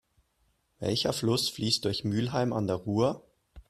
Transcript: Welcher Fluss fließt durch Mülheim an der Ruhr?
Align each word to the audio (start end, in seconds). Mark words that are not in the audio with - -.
Welcher 0.79 1.13
Fluss 1.13 1.49
fließt 1.49 1.85
durch 1.85 2.03
Mülheim 2.03 2.53
an 2.53 2.65
der 2.65 2.77
Ruhr? 2.77 3.23